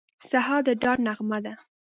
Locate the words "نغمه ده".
1.05-1.53